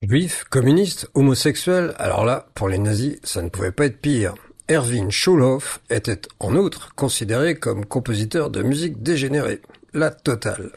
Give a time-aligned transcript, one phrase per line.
[0.00, 4.34] Juif, communiste, homosexuel, alors là, pour les nazis, ça ne pouvait pas être pire.
[4.70, 9.60] Erwin Schulhoff était en outre considéré comme compositeur de musique dégénérée.
[9.92, 10.70] La totale.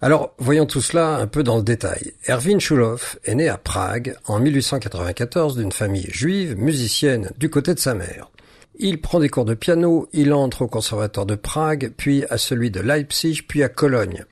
[0.00, 2.12] Alors, voyons tout cela un peu dans le détail.
[2.28, 7.80] Erwin Schulhoff est né à Prague en 1894 d'une famille juive musicienne du côté de
[7.80, 8.30] sa mère.
[8.78, 12.70] Il prend des cours de piano, il entre au conservatoire de Prague, puis à celui
[12.70, 14.24] de Leipzig, puis à Cologne.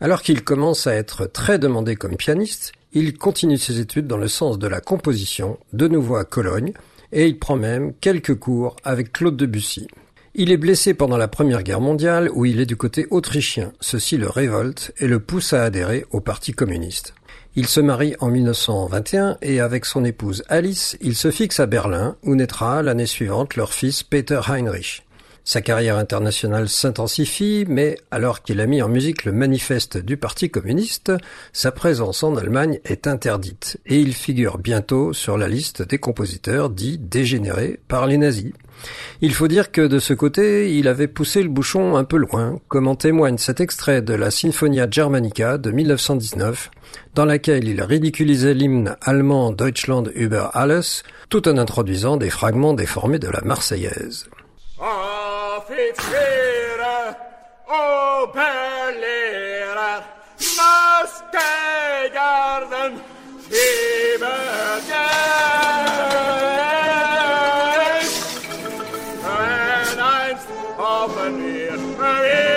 [0.00, 4.28] Alors qu'il commence à être très demandé comme pianiste, il continue ses études dans le
[4.28, 6.72] sens de la composition, de nouveau à Cologne,
[7.12, 9.88] et il prend même quelques cours avec Claude Debussy.
[10.34, 13.72] Il est blessé pendant la Première Guerre mondiale où il est du côté autrichien.
[13.80, 17.14] Ceci le révolte et le pousse à adhérer au Parti communiste.
[17.56, 22.16] Il se marie en 1921 et avec son épouse Alice, il se fixe à Berlin
[22.22, 25.02] où naîtra l'année suivante leur fils Peter Heinrich.
[25.44, 30.50] Sa carrière internationale s'intensifie, mais alors qu'il a mis en musique le manifeste du Parti
[30.50, 31.12] communiste,
[31.52, 36.70] sa présence en Allemagne est interdite, et il figure bientôt sur la liste des compositeurs
[36.70, 38.52] dits dégénérés par les nazis.
[39.20, 42.60] Il faut dire que de ce côté, il avait poussé le bouchon un peu loin,
[42.68, 46.70] comme en témoigne cet extrait de la Sinfonia Germanica de 1919,
[47.14, 53.18] dans laquelle il ridiculisait l'hymne allemand Deutschland über alles, tout en introduisant des fragments déformés
[53.18, 54.28] de la Marseillaise.
[55.70, 57.08] profiterer
[57.66, 60.04] och berlerar.
[60.38, 63.00] i steggarden
[63.52, 64.20] En
[69.22, 70.48] Men einst
[70.78, 72.49] haben wir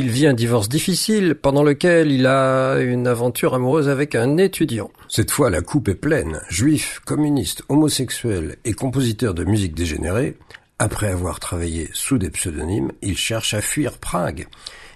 [0.00, 4.92] Il vit un divorce difficile pendant lequel il a une aventure amoureuse avec un étudiant.
[5.08, 6.40] Cette fois, la coupe est pleine.
[6.48, 10.36] Juif, communiste, homosexuel et compositeur de musique dégénérée,
[10.78, 14.46] après avoir travaillé sous des pseudonymes, il cherche à fuir Prague.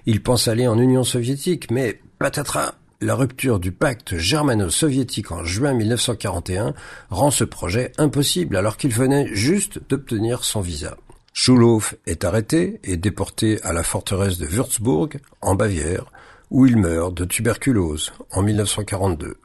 [0.06, 5.74] Il pense aller en Union soviétique, mais patatras, la rupture du pacte germano-soviétique en juin
[5.74, 6.74] 1941
[7.10, 10.96] rend ce projet impossible alors qu'il venait juste d'obtenir son visa.
[11.32, 16.04] Schulhoff est arrêté et déporté à la forteresse de Würzburg, en Bavière,
[16.50, 19.36] où il meurt de tuberculose en 1942.